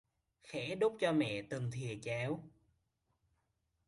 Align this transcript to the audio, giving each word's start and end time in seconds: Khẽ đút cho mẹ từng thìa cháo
Khẽ 0.43 0.75
đút 0.75 0.93
cho 0.99 1.11
mẹ 1.13 1.41
từng 1.49 1.71
thìa 1.71 1.95
cháo 2.03 2.43